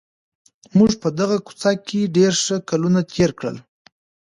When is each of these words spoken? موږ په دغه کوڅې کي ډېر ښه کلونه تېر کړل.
موږ 0.77 0.91
په 1.01 1.09
دغه 1.19 1.37
کوڅې 1.47 1.73
کي 1.87 1.99
ډېر 2.17 2.33
ښه 2.43 2.57
کلونه 2.69 2.99
تېر 3.13 3.29
کړل. 3.39 3.57